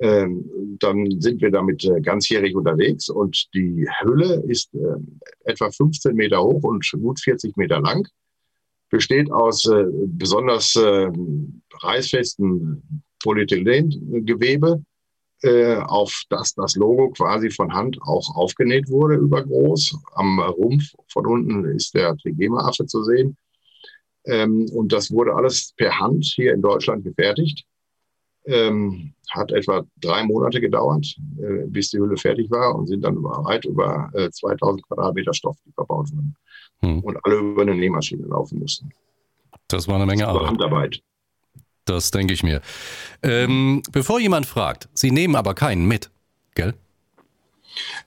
Ähm, 0.00 0.76
dann 0.80 1.20
sind 1.20 1.40
wir 1.40 1.52
damit 1.52 1.84
äh, 1.84 2.00
ganzjährig 2.00 2.56
unterwegs 2.56 3.08
und 3.08 3.48
die 3.54 3.86
Hülle 4.00 4.42
ist 4.48 4.74
äh, 4.74 4.96
etwa 5.44 5.70
15 5.70 6.16
Meter 6.16 6.42
hoch 6.42 6.64
und 6.64 6.84
gut 7.00 7.20
40 7.20 7.56
Meter 7.56 7.80
lang. 7.80 8.08
Besteht 8.90 9.30
aus 9.30 9.64
äh, 9.68 9.84
besonders 10.06 10.74
äh, 10.74 11.08
reißfesten 11.80 13.02
Polyethylengewebe, 13.22 14.82
äh, 15.42 15.76
auf 15.76 16.22
das 16.28 16.54
das 16.54 16.76
Logo 16.76 17.10
quasi 17.10 17.50
von 17.50 17.72
Hand 17.72 17.98
auch 18.02 18.36
aufgenäht 18.36 18.88
wurde, 18.88 19.16
übergroß. 19.16 19.98
Am 20.14 20.38
Rumpf 20.40 20.92
von 21.08 21.26
unten 21.26 21.64
ist 21.64 21.94
der 21.94 22.16
Trigema-Affe 22.16 22.86
zu 22.86 23.02
sehen. 23.02 23.36
Ähm, 24.24 24.68
und 24.72 24.92
das 24.92 25.10
wurde 25.10 25.34
alles 25.34 25.74
per 25.76 25.98
Hand 25.98 26.24
hier 26.24 26.54
in 26.54 26.62
Deutschland 26.62 27.04
gefertigt. 27.04 27.64
Ähm, 28.44 29.14
hat 29.30 29.52
etwa 29.52 29.84
drei 30.00 30.24
Monate 30.24 30.60
gedauert, 30.60 31.16
äh, 31.40 31.66
bis 31.66 31.90
die 31.90 31.98
Hülle 31.98 32.16
fertig 32.16 32.50
war 32.50 32.74
und 32.74 32.86
sind 32.86 33.02
dann 33.02 33.22
weit 33.22 33.64
über 33.64 34.10
äh, 34.14 34.30
2000 34.30 34.86
Quadratmeter 34.86 35.32
Stoff, 35.32 35.56
die 35.64 35.72
verbaut 35.72 36.10
wurden. 36.12 36.34
Hm. 36.80 37.00
Und 37.00 37.18
alle 37.24 37.36
über 37.36 37.62
eine 37.62 37.74
Nähmaschine 37.74 38.26
laufen 38.26 38.58
mussten. 38.58 38.90
Das 39.68 39.88
war 39.88 39.96
eine 39.96 40.06
Menge 40.06 40.26
Arbeit. 40.26 40.48
Handarbeit. 40.48 41.02
Das 41.84 42.10
denke 42.10 42.32
ich 42.32 42.42
mir. 42.42 42.62
Ähm, 43.22 43.82
bevor 43.90 44.20
jemand 44.20 44.46
fragt, 44.46 44.88
Sie 44.94 45.10
nehmen 45.10 45.36
aber 45.36 45.54
keinen 45.54 45.86
mit, 45.86 46.10
gell? 46.54 46.74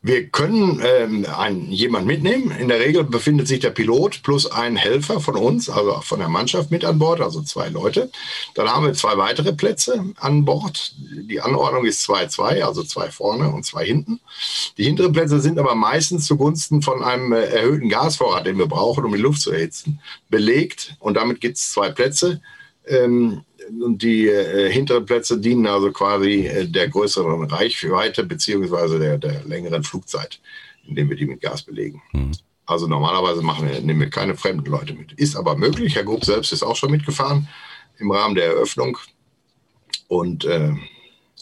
Wir 0.01 0.27
können 0.27 0.81
ähm, 0.83 1.25
einen, 1.25 1.71
jemanden 1.71 2.07
mitnehmen. 2.07 2.51
In 2.51 2.67
der 2.67 2.79
Regel 2.79 3.03
befindet 3.03 3.47
sich 3.47 3.59
der 3.59 3.71
Pilot 3.71 4.21
plus 4.21 4.51
ein 4.51 4.75
Helfer 4.75 5.19
von 5.19 5.35
uns, 5.35 5.69
also 5.69 6.01
von 6.01 6.19
der 6.19 6.29
Mannschaft 6.29 6.69
mit 6.69 6.85
an 6.85 6.99
Bord, 6.99 7.21
also 7.21 7.41
zwei 7.41 7.69
Leute. 7.69 8.11
Dann 8.53 8.69
haben 8.69 8.85
wir 8.85 8.93
zwei 8.93 9.17
weitere 9.17 9.53
Plätze 9.53 10.05
an 10.17 10.45
Bord. 10.45 10.93
Die 10.99 11.41
Anordnung 11.41 11.85
ist 11.85 12.07
2-2, 12.07 12.61
also 12.61 12.83
zwei 12.83 13.09
vorne 13.09 13.49
und 13.49 13.65
zwei 13.65 13.85
hinten. 13.85 14.19
Die 14.77 14.83
hinteren 14.83 15.13
Plätze 15.13 15.39
sind 15.39 15.57
aber 15.57 15.75
meistens 15.75 16.25
zugunsten 16.25 16.81
von 16.81 17.03
einem 17.03 17.33
äh, 17.33 17.45
erhöhten 17.45 17.89
Gasvorrat, 17.89 18.45
den 18.45 18.59
wir 18.59 18.67
brauchen, 18.67 19.05
um 19.05 19.13
die 19.13 19.21
Luft 19.21 19.41
zu 19.41 19.51
erhitzen, 19.51 19.99
belegt. 20.29 20.95
Und 20.99 21.15
damit 21.15 21.41
gibt 21.41 21.57
es 21.57 21.71
zwei 21.71 21.89
Plätze. 21.89 22.41
Ähm, 22.87 23.43
und 23.81 24.01
die 24.01 24.27
äh, 24.27 24.71
hinteren 24.71 25.05
Plätze 25.05 25.39
dienen 25.39 25.65
also 25.67 25.91
quasi 25.91 26.47
äh, 26.47 26.67
der 26.67 26.87
größeren 26.87 27.45
Reichweite 27.45 28.23
beziehungsweise 28.23 28.99
der, 28.99 29.17
der 29.17 29.43
längeren 29.45 29.83
Flugzeit, 29.83 30.39
indem 30.87 31.09
wir 31.09 31.17
die 31.17 31.25
mit 31.25 31.41
Gas 31.41 31.63
belegen. 31.63 32.01
Mhm. 32.13 32.31
Also 32.67 32.87
normalerweise 32.87 33.41
machen 33.41 33.69
wir, 33.69 33.79
nehmen 33.81 33.99
wir 33.99 34.09
keine 34.09 34.35
fremden 34.35 34.69
Leute 34.69 34.93
mit. 34.93 35.13
Ist 35.13 35.35
aber 35.35 35.55
möglich. 35.55 35.95
Herr 35.95 36.03
Grupp 36.03 36.25
selbst 36.25 36.51
ist 36.51 36.63
auch 36.63 36.75
schon 36.75 36.91
mitgefahren 36.91 37.47
im 37.97 38.11
Rahmen 38.11 38.35
der 38.35 38.45
Eröffnung. 38.45 38.97
Und 40.07 40.45
äh, 40.45 40.71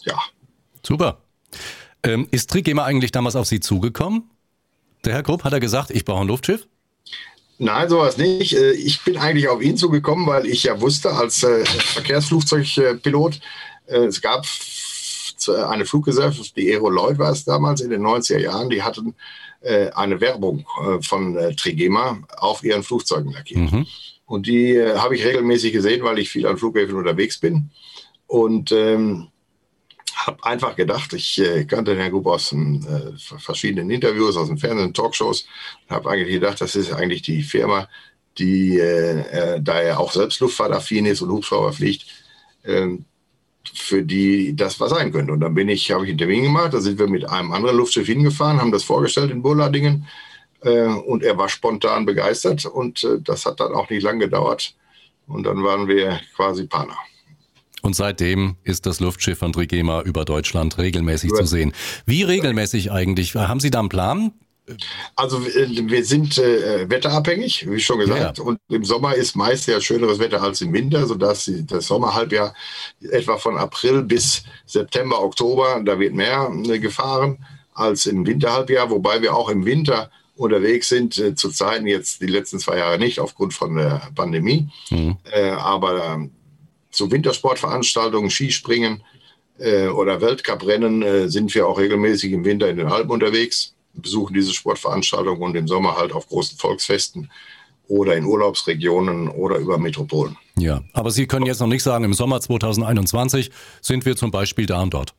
ja. 0.04 0.18
Super. 0.82 1.22
Ähm, 2.02 2.28
ist 2.30 2.50
Trigema 2.50 2.84
eigentlich 2.84 3.12
damals 3.12 3.36
auf 3.36 3.46
Sie 3.46 3.60
zugekommen? 3.60 4.30
Der 5.04 5.14
Herr 5.14 5.22
Grupp 5.22 5.44
hat 5.44 5.52
er 5.52 5.60
gesagt, 5.60 5.90
ich 5.90 6.04
brauche 6.04 6.20
ein 6.20 6.28
Luftschiff? 6.28 6.66
Nein, 7.58 7.88
sowas 7.88 8.16
nicht. 8.16 8.54
Äh, 8.54 8.72
ich 8.72 9.02
bin 9.04 9.16
eigentlich 9.16 9.48
auf 9.48 9.62
ihn 9.62 9.76
zugekommen, 9.76 10.26
weil 10.26 10.46
ich 10.46 10.64
ja 10.64 10.80
wusste, 10.80 11.12
als 11.12 11.42
äh, 11.42 11.64
Verkehrsflugzeugpilot, 11.64 13.40
äh, 13.86 14.04
es 14.04 14.20
gab 14.20 14.44
eine 15.68 15.84
Fluggesellschaft, 15.84 16.56
die 16.56 16.72
Aero 16.72 16.88
Lloyd 16.88 17.18
war 17.18 17.30
es 17.30 17.44
damals 17.44 17.82
in 17.82 17.90
den 17.90 18.02
90er 18.02 18.38
Jahren, 18.38 18.70
die 18.70 18.82
hatten 18.82 19.14
eine 19.94 20.20
Werbung 20.20 20.64
von 21.02 21.36
Trigema 21.56 22.18
auf 22.36 22.62
ihren 22.64 22.82
Flugzeugen 22.82 23.32
lackiert. 23.32 23.72
Mhm. 23.72 23.86
Und 24.26 24.46
die 24.46 24.80
habe 24.80 25.16
ich 25.16 25.24
regelmäßig 25.24 25.72
gesehen, 25.72 26.02
weil 26.02 26.18
ich 26.18 26.30
viel 26.30 26.46
an 26.46 26.56
Flughäfen 26.56 26.96
unterwegs 26.96 27.38
bin. 27.38 27.70
Und 28.26 28.72
ähm, 28.72 29.28
habe 30.16 30.44
einfach 30.44 30.76
gedacht, 30.76 31.12
ich 31.12 31.38
äh, 31.40 31.64
kannte 31.64 31.96
Herrn 31.96 32.12
Gruber 32.12 32.32
aus 32.34 32.52
äh, 32.52 33.12
verschiedenen 33.38 33.90
Interviews, 33.90 34.36
aus 34.36 34.48
den 34.48 34.58
Fernsehen, 34.58 34.94
Talkshows, 34.94 35.46
habe 35.88 36.10
eigentlich 36.10 36.34
gedacht, 36.34 36.60
das 36.60 36.76
ist 36.76 36.92
eigentlich 36.92 37.22
die 37.22 37.42
Firma, 37.42 37.88
die, 38.38 38.78
äh, 38.78 39.20
äh, 39.54 39.60
da 39.60 39.80
er 39.80 40.00
auch 40.00 40.12
selbst 40.12 40.40
luftfahrtaffin 40.40 41.06
ist 41.06 41.22
und 41.22 41.30
Hubschrauber 41.30 41.72
fliegt, 41.72 42.06
ähm, 42.64 43.04
für 43.72 44.02
die 44.02 44.54
das 44.54 44.78
was 44.80 44.90
sein 44.90 45.12
könnte. 45.12 45.32
Und 45.32 45.40
dann 45.40 45.54
bin 45.54 45.68
ich, 45.68 45.90
habe 45.90 46.04
ich 46.04 46.10
einen 46.10 46.18
Termin 46.18 46.44
gemacht, 46.44 46.74
da 46.74 46.80
sind 46.80 46.98
wir 46.98 47.08
mit 47.08 47.28
einem 47.28 47.52
anderen 47.52 47.76
Luftschiff 47.76 48.06
hingefahren, 48.06 48.60
haben 48.60 48.72
das 48.72 48.84
vorgestellt 48.84 49.30
in 49.30 49.42
Burladingen 49.42 50.06
äh, 50.62 50.86
und 50.86 51.22
er 51.22 51.36
war 51.38 51.48
spontan 51.48 52.04
begeistert 52.06 52.64
und 52.66 53.04
äh, 53.04 53.20
das 53.20 53.46
hat 53.46 53.60
dann 53.60 53.74
auch 53.74 53.88
nicht 53.90 54.02
lang 54.02 54.18
gedauert 54.18 54.74
und 55.26 55.44
dann 55.44 55.62
waren 55.64 55.88
wir 55.88 56.20
quasi 56.34 56.66
Partner. 56.66 56.98
Und 57.84 57.94
seitdem 57.94 58.56
ist 58.62 58.86
das 58.86 58.98
Luftschiff 59.00 59.40
von 59.40 59.52
Trigema 59.52 60.00
über 60.00 60.24
Deutschland 60.24 60.78
regelmäßig 60.78 61.32
ja. 61.32 61.36
zu 61.36 61.44
sehen. 61.44 61.74
Wie 62.06 62.22
regelmäßig 62.22 62.90
eigentlich? 62.90 63.34
Haben 63.34 63.60
Sie 63.60 63.68
da 63.68 63.80
einen 63.80 63.90
Plan? 63.90 64.32
Also 65.16 65.44
wir 65.44 66.04
sind 66.06 66.38
äh, 66.38 66.88
wetterabhängig, 66.88 67.68
wie 67.68 67.80
schon 67.80 67.98
gesagt. 67.98 68.38
Ja. 68.38 68.44
Und 68.44 68.58
im 68.70 68.86
Sommer 68.86 69.14
ist 69.14 69.36
meist 69.36 69.66
ja 69.66 69.82
schöneres 69.82 70.18
Wetter 70.18 70.42
als 70.42 70.62
im 70.62 70.72
Winter, 70.72 71.06
sodass 71.06 71.50
das 71.66 71.86
Sommerhalbjahr 71.86 72.54
etwa 73.02 73.36
von 73.36 73.58
April 73.58 74.00
bis 74.02 74.44
September, 74.64 75.22
Oktober, 75.22 75.82
da 75.84 75.98
wird 75.98 76.14
mehr 76.14 76.50
äh, 76.66 76.78
gefahren 76.78 77.44
als 77.74 78.06
im 78.06 78.26
Winterhalbjahr, 78.26 78.88
wobei 78.88 79.20
wir 79.20 79.36
auch 79.36 79.50
im 79.50 79.66
Winter 79.66 80.10
unterwegs 80.36 80.88
sind, 80.88 81.18
äh, 81.18 81.34
zu 81.34 81.50
Zeiten 81.50 81.86
jetzt 81.86 82.22
die 82.22 82.28
letzten 82.28 82.58
zwei 82.58 82.78
Jahre 82.78 82.98
nicht 82.98 83.20
aufgrund 83.20 83.52
von 83.52 83.76
der 83.76 84.08
Pandemie. 84.14 84.70
Mhm. 84.88 85.18
Äh, 85.30 85.50
aber 85.50 86.02
ähm, 86.06 86.30
zu 86.94 87.10
Wintersportveranstaltungen, 87.10 88.30
Skispringen 88.30 89.02
äh, 89.58 89.88
oder 89.88 90.20
Weltcuprennen 90.20 91.02
äh, 91.02 91.28
sind 91.28 91.54
wir 91.54 91.66
auch 91.66 91.78
regelmäßig 91.78 92.32
im 92.32 92.44
Winter 92.44 92.68
in 92.68 92.76
den 92.76 92.88
Alpen 92.88 93.10
unterwegs, 93.10 93.74
besuchen 93.94 94.34
diese 94.34 94.52
Sportveranstaltungen 94.52 95.42
und 95.42 95.54
im 95.56 95.68
Sommer 95.68 95.96
halt 95.96 96.12
auf 96.12 96.28
großen 96.28 96.58
Volksfesten 96.58 97.30
oder 97.86 98.16
in 98.16 98.24
Urlaubsregionen 98.24 99.28
oder 99.28 99.56
über 99.56 99.78
Metropolen. 99.78 100.36
Ja, 100.58 100.82
aber 100.92 101.10
Sie 101.10 101.26
können 101.26 101.46
jetzt 101.46 101.60
noch 101.60 101.66
nicht 101.66 101.82
sagen, 101.82 102.04
im 102.04 102.14
Sommer 102.14 102.40
2021 102.40 103.50
sind 103.80 104.06
wir 104.06 104.16
zum 104.16 104.30
Beispiel 104.30 104.66
da 104.66 104.82
und 104.82 104.94
dort. 104.94 105.14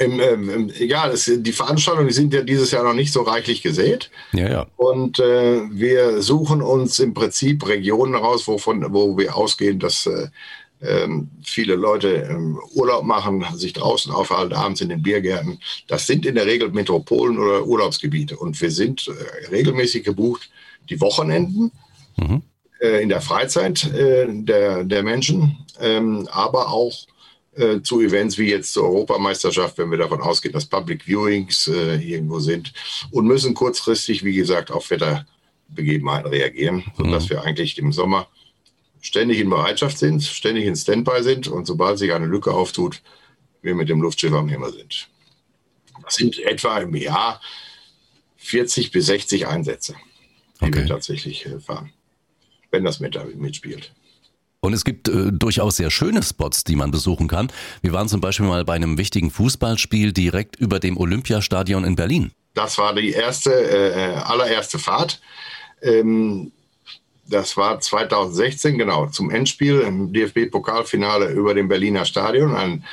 Ähm, 0.00 0.20
ähm, 0.20 0.72
ja, 0.78 1.08
das, 1.08 1.30
die 1.32 1.52
Veranstaltungen 1.52 2.10
sind 2.10 2.32
ja 2.32 2.42
dieses 2.42 2.70
Jahr 2.70 2.84
noch 2.84 2.94
nicht 2.94 3.12
so 3.12 3.22
reichlich 3.22 3.62
gesät. 3.62 4.10
Ja, 4.32 4.48
ja. 4.48 4.66
Und 4.76 5.18
äh, 5.18 5.62
wir 5.72 6.22
suchen 6.22 6.62
uns 6.62 7.00
im 7.00 7.14
Prinzip 7.14 7.66
Regionen 7.66 8.14
raus, 8.14 8.46
wovon, 8.46 8.92
wo 8.92 9.18
wir 9.18 9.36
ausgehen, 9.36 9.80
dass 9.80 10.06
äh, 10.06 10.28
ähm, 10.80 11.30
viele 11.42 11.74
Leute 11.74 12.28
ähm, 12.30 12.60
Urlaub 12.74 13.04
machen, 13.04 13.44
sich 13.56 13.72
draußen 13.72 14.12
aufhalten, 14.12 14.54
abends 14.54 14.80
in 14.80 14.88
den 14.88 15.02
Biergärten. 15.02 15.58
Das 15.88 16.06
sind 16.06 16.24
in 16.24 16.36
der 16.36 16.46
Regel 16.46 16.70
Metropolen 16.70 17.36
oder 17.36 17.66
Urlaubsgebiete. 17.66 18.36
Und 18.36 18.60
wir 18.60 18.70
sind 18.70 19.08
äh, 19.08 19.46
regelmäßig 19.48 20.04
gebucht 20.04 20.48
die 20.88 21.00
Wochenenden. 21.00 21.72
Mhm. 22.16 22.42
Äh, 22.80 23.02
in 23.02 23.08
der 23.08 23.20
Freizeit 23.20 23.84
äh, 23.92 24.26
der, 24.28 24.84
der 24.84 25.02
Menschen, 25.02 25.64
aber 26.30 26.72
auch 26.72 27.06
äh, 27.58 27.82
zu 27.82 28.00
Events 28.00 28.38
wie 28.38 28.50
jetzt 28.50 28.72
zur 28.72 28.84
Europameisterschaft, 28.84 29.78
wenn 29.78 29.90
wir 29.90 29.98
davon 29.98 30.20
ausgehen, 30.20 30.52
dass 30.52 30.66
Public 30.66 31.06
Viewings 31.06 31.68
äh, 31.68 31.96
irgendwo 31.96 32.38
sind 32.38 32.72
und 33.10 33.26
müssen 33.26 33.54
kurzfristig, 33.54 34.24
wie 34.24 34.34
gesagt, 34.34 34.70
auf 34.70 34.90
Wetterbegebenheiten 34.90 36.30
reagieren, 36.30 36.84
sodass 36.96 37.24
mhm. 37.24 37.30
wir 37.30 37.42
eigentlich 37.42 37.78
im 37.78 37.92
Sommer 37.92 38.28
ständig 39.00 39.40
in 39.40 39.50
Bereitschaft 39.50 39.98
sind, 39.98 40.22
ständig 40.22 40.66
in 40.66 40.76
Standby 40.76 41.22
sind 41.22 41.48
und 41.48 41.66
sobald 41.66 41.98
sich 41.98 42.12
eine 42.12 42.26
Lücke 42.26 42.52
auftut, 42.52 43.02
wir 43.62 43.74
mit 43.74 43.88
dem 43.88 44.00
Luftschiff 44.00 44.32
am 44.32 44.48
Himmel 44.48 44.72
sind. 44.72 45.08
Das 46.04 46.14
sind 46.14 46.38
etwa 46.38 46.78
im 46.78 46.94
Jahr 46.94 47.40
40 48.36 48.92
bis 48.92 49.06
60 49.06 49.46
Einsätze, 49.46 49.94
die 50.60 50.66
okay. 50.66 50.78
wir 50.80 50.86
tatsächlich 50.86 51.46
äh, 51.46 51.60
fahren. 51.60 51.92
wenn 52.70 52.84
das 52.84 53.00
mit, 53.00 53.18
mitspielt. 53.36 53.92
Und 54.60 54.72
es 54.72 54.84
gibt 54.84 55.08
äh, 55.08 55.30
durchaus 55.32 55.76
sehr 55.76 55.90
schöne 55.90 56.22
Spots, 56.22 56.64
die 56.64 56.74
man 56.74 56.90
besuchen 56.90 57.28
kann. 57.28 57.52
Wir 57.80 57.92
waren 57.92 58.08
zum 58.08 58.20
Beispiel 58.20 58.46
mal 58.46 58.64
bei 58.64 58.74
einem 58.74 58.98
wichtigen 58.98 59.30
Fußballspiel 59.30 60.12
direkt 60.12 60.56
über 60.56 60.80
dem 60.80 60.96
Olympiastadion 60.96 61.84
in 61.84 61.94
Berlin. 61.94 62.32
Das 62.54 62.76
war 62.76 62.92
die 62.94 63.10
erste, 63.10 63.52
äh, 63.52 64.16
allererste 64.16 64.80
Fahrt. 64.80 65.20
Ähm, 65.80 66.50
das 67.28 67.56
war 67.58 67.78
2016, 67.78 68.78
genau, 68.78 69.06
zum 69.06 69.30
Endspiel 69.30 69.80
im 69.80 70.12
DFB-Pokalfinale 70.12 71.30
über 71.30 71.54
dem 71.54 71.68
Berliner 71.68 72.06
Stadion. 72.06 72.56
Ein, 72.56 72.84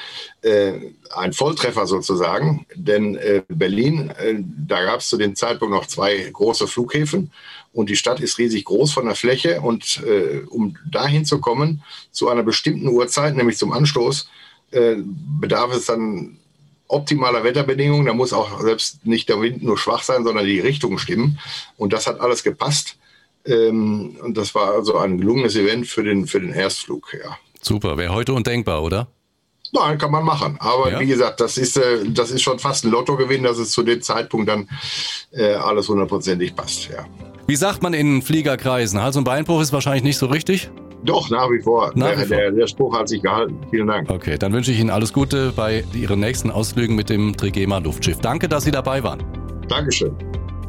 äh, 0.42 0.74
ein 1.16 1.32
Volltreffer 1.32 1.88
sozusagen, 1.88 2.66
denn 2.76 3.16
äh, 3.16 3.44
Berlin, 3.48 4.10
äh, 4.10 4.36
da 4.68 4.84
gab 4.84 5.00
es 5.00 5.08
zu 5.08 5.18
dem 5.18 5.36
Zeitpunkt 5.36 5.74
noch 5.74 5.88
zwei 5.88 6.30
große 6.32 6.68
Flughäfen 6.68 7.32
und 7.76 7.90
die 7.90 7.98
Stadt 7.98 8.22
ist 8.22 8.38
riesig 8.38 8.64
groß 8.64 8.94
von 8.94 9.06
der 9.06 9.16
Fläche. 9.16 9.60
Und 9.60 10.02
äh, 10.08 10.46
um 10.48 10.78
dahin 10.90 11.26
zu 11.26 11.42
kommen, 11.42 11.84
zu 12.10 12.30
einer 12.30 12.42
bestimmten 12.42 12.88
Uhrzeit, 12.88 13.36
nämlich 13.36 13.58
zum 13.58 13.74
Anstoß, 13.74 14.30
äh, 14.72 14.96
bedarf 15.42 15.76
es 15.76 15.86
dann 15.86 16.38
optimaler 16.88 17.44
Wetterbedingungen. 17.44 18.06
Da 18.06 18.14
muss 18.14 18.32
auch 18.32 18.62
selbst 18.62 19.06
nicht 19.06 19.28
der 19.28 19.42
Wind 19.42 19.62
nur 19.62 19.78
schwach 19.78 20.04
sein, 20.04 20.24
sondern 20.24 20.46
die 20.46 20.62
Richtung 20.62 20.98
stimmen. 20.98 21.38
Und 21.76 21.92
das 21.92 22.08
hat 22.08 22.22
alles 22.22 22.44
gepasst. 22.44 22.96
Ähm, 23.46 24.16
und 24.24 24.38
das 24.38 24.56
war 24.56 24.74
also 24.74 24.98
ein 24.98 25.18
gelungenes 25.18 25.58
Event 25.58 25.86
für 25.86 26.04
den, 26.04 26.28
für 26.28 26.40
den 26.40 26.54
Erstflug. 26.54 27.14
Ja. 27.14 27.38
Super, 27.62 27.98
wäre 27.98 28.14
heute 28.14 28.32
undenkbar, 28.32 28.84
oder? 28.84 29.10
Nein, 29.74 29.98
kann 29.98 30.12
man 30.12 30.24
machen. 30.24 30.56
Aber 30.60 30.94
ja. 30.94 31.00
wie 31.02 31.08
gesagt, 31.08 31.42
das 31.42 31.58
ist, 31.58 31.76
äh, 31.76 32.06
das 32.08 32.32
ist 32.32 32.42
schon 32.42 32.58
fast 32.58 32.86
ein 32.86 32.92
Lottogewinn, 32.92 33.44
dass 33.44 33.58
es 33.58 33.72
zu 33.72 33.84
dem 33.84 34.02
Zeitpunkt 34.02 34.48
dann 34.48 34.70
äh, 35.34 35.56
alles 35.56 35.90
hundertprozentig 35.90 36.56
passt. 36.56 36.88
Ja. 36.88 37.06
Wie 37.48 37.56
sagt 37.56 37.84
man 37.84 37.94
in 37.94 38.24
Fliegerkreisen? 38.24 39.02
Hals- 39.02 39.18
und 39.18 39.24
Beinbruch 39.24 39.62
ist 39.62 39.72
wahrscheinlich 39.72 40.04
nicht 40.04 40.18
so 40.18 40.26
richtig? 40.26 40.72
Doch, 41.04 41.30
nach 41.30 41.50
wie 41.52 41.62
vor. 41.62 41.92
Nach 41.94 42.08
der, 42.08 42.18
wie 42.18 42.26
vor. 42.26 42.38
Der, 42.38 42.52
der, 42.52 42.68
Spruch 42.68 42.98
hat 42.98 43.08
sich 43.08 43.22
gehalten. 43.22 43.60
Vielen 43.70 43.86
Dank. 43.86 44.10
Okay, 44.10 44.38
dann 44.40 44.52
wünsche 44.52 44.72
ich 44.72 44.80
Ihnen 44.80 44.90
alles 44.90 45.14
Gute 45.14 45.54
bei 45.56 45.84
Ihren 45.94 46.20
nächsten 46.20 46.50
Ausflügen 46.50 46.96
mit 46.96 47.10
dem 47.10 47.38
Trigema 47.38 47.78
Luftschiff. 47.78 48.20
Danke, 48.20 48.50
dass 48.50 48.64
Sie 48.64 48.72
dabei 48.72 49.04
waren. 49.04 49.24
Dankeschön. 49.70 50.16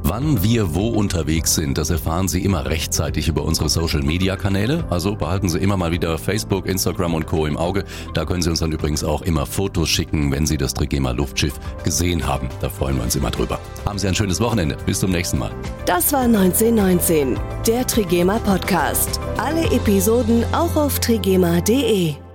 Wann 0.09 0.41
wir 0.41 0.77
wo 0.77 0.91
unterwegs 0.91 1.57
sind, 1.57 1.79
das 1.79 1.91
erfahren 1.91 2.29
Sie 2.29 2.45
immer 2.45 2.65
rechtzeitig 2.65 3.27
über 3.27 3.43
unsere 3.43 3.69
Social-Media-Kanäle. 3.69 4.85
Also 4.89 5.17
behalten 5.17 5.49
Sie 5.49 5.59
immer 5.59 5.77
mal 5.77 5.91
wieder 5.91 6.17
Facebook, 6.17 6.67
Instagram 6.67 7.15
und 7.15 7.27
Co. 7.27 7.45
im 7.45 7.57
Auge. 7.57 7.85
Da 8.15 8.25
können 8.25 8.41
Sie 8.41 8.49
uns 8.49 8.61
dann 8.61 8.71
übrigens 8.71 9.03
auch 9.03 9.23
immer 9.23 9.47
Fotos 9.47 9.89
schicken, 9.89 10.31
wenn 10.31 10.47
Sie 10.47 10.59
das 10.59 10.75
Trigema 10.75 11.11
Luftschiff 11.11 11.55
gesehen 11.83 12.25
haben. 12.25 12.49
Da 12.61 12.69
freuen 12.69 12.99
wir 12.99 13.03
uns 13.03 13.17
immer 13.17 13.33
drüber. 13.33 13.59
Haben 13.85 13.99
Sie 13.99 14.07
ein 14.07 14.15
schönes 14.15 14.41
Wochenende. 14.41 14.77
Bis 14.87 15.01
zum 15.01 15.11
nächsten 15.11 15.39
Mal. 15.39 15.51
Das 15.87 16.13
war 16.13 16.21
1919, 16.21 17.37
der 17.67 17.85
Trigema 17.85 18.39
Podcast. 18.39 19.19
Alle 19.39 19.65
Episoden 19.73 20.45
auch 20.53 20.77
auf 20.77 21.01
trigema.de. 21.01 22.26